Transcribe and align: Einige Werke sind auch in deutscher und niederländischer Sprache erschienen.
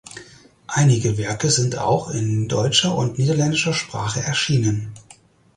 Einige 0.65 1.19
Werke 1.19 1.51
sind 1.51 1.77
auch 1.77 2.09
in 2.09 2.47
deutscher 2.47 2.97
und 2.97 3.19
niederländischer 3.19 3.71
Sprache 3.71 4.19
erschienen. 4.19 4.93